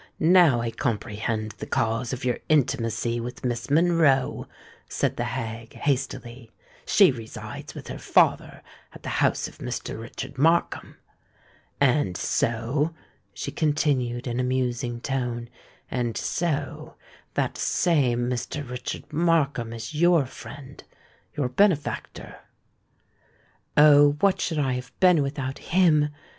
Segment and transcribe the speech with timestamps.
[0.33, 4.47] now I comprehend the cause of your intimacy with Miss Monroe,"
[4.89, 6.49] said the hag, hastily:
[6.87, 10.01] "she resides with her father at the house of Mr.
[10.01, 10.95] Richard Markham.
[11.79, 12.95] And so,"
[13.31, 16.95] she continued in a musing tone,—"and so
[17.35, 18.67] that same Mr.
[18.67, 22.39] Richard Markham is your friend—your benefactor?"
[23.77, 24.13] "Oh!
[24.13, 26.09] what should I have been without him?"